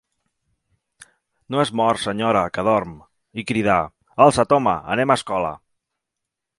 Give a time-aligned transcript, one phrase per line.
[1.55, 2.97] «No és mort, senyora, que dorm.»
[3.43, 3.79] I cridà:
[4.29, 5.57] «Alça’t, home, anem a escola!»